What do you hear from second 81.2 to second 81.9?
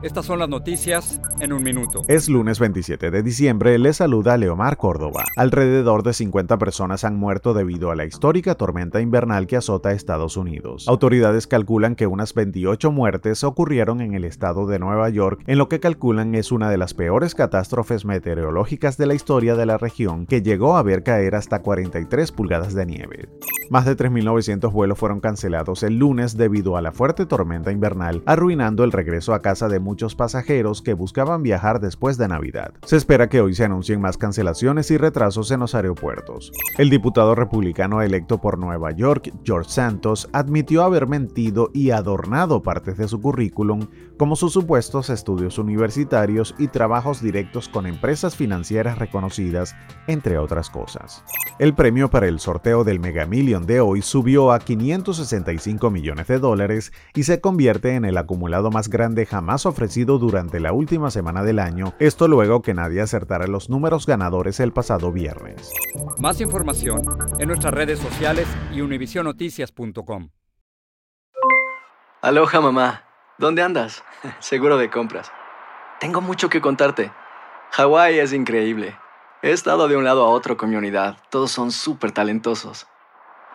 Todos son